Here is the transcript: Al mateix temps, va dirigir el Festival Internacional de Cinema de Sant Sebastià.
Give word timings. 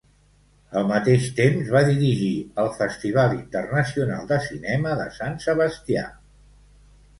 Al 0.79 0.85
mateix 0.91 1.27
temps, 1.39 1.69
va 1.75 1.81
dirigir 1.89 2.31
el 2.63 2.71
Festival 2.79 3.37
Internacional 3.37 4.27
de 4.35 4.41
Cinema 4.49 4.99
de 5.05 5.09
Sant 5.21 5.39
Sebastià. 5.47 6.05